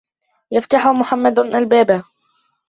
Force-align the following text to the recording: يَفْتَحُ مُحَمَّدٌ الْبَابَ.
يَفْتَحُ 0.51 0.87
مُحَمَّدٌ 0.87 1.39
الْبَابَ. 1.39 2.03